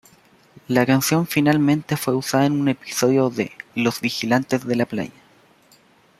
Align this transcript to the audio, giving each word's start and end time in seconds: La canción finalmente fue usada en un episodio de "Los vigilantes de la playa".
La 0.67 0.83
canción 0.87 1.27
finalmente 1.27 1.95
fue 1.95 2.15
usada 2.15 2.47
en 2.47 2.59
un 2.59 2.67
episodio 2.69 3.29
de 3.29 3.51
"Los 3.75 4.01
vigilantes 4.01 4.65
de 4.65 4.75
la 4.75 4.87
playa". 4.87 5.11